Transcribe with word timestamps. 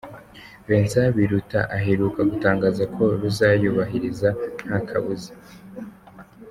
Vincent 0.67 1.09
Biruta 1.15 1.61
aheruka 1.77 2.19
gutangaza 2.31 2.83
ko 2.95 3.03
ruzayubahiriza 3.21 4.29
nta 4.65 4.77
kabuza. 4.87 5.31